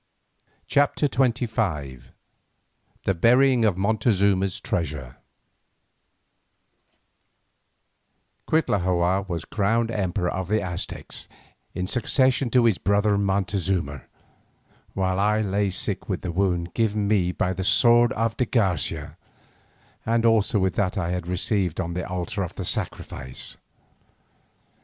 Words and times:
CHAPTER 0.65 1.07
XXV 1.07 2.01
THE 3.03 3.13
BURYING 3.13 3.65
OF 3.65 3.77
MONTEZUMA'S 3.77 4.59
TREASURE 4.59 5.17
Cuitlahua 8.47 9.29
was 9.29 9.45
crowned 9.45 9.91
Emperor 9.91 10.31
of 10.31 10.47
the 10.47 10.59
Aztecs 10.59 11.29
in 11.75 11.85
succession 11.85 12.49
to 12.49 12.65
his 12.65 12.79
brother 12.79 13.15
Montezuma, 13.15 14.01
while 14.95 15.19
I 15.19 15.41
lay 15.41 15.69
sick 15.69 16.09
with 16.09 16.21
the 16.21 16.31
wound 16.31 16.73
given 16.73 17.07
me 17.07 17.31
by 17.31 17.53
the 17.53 17.63
sword 17.63 18.11
of 18.13 18.35
de 18.37 18.45
Garcia, 18.47 19.17
and 20.03 20.25
also 20.25 20.57
with 20.57 20.73
that 20.73 20.93
which 20.93 20.97
I 21.03 21.11
had 21.11 21.27
received 21.27 21.79
on 21.79 21.93
the 21.93 22.09
altar 22.09 22.41
of 22.41 22.53
sacrifice. 22.67 23.55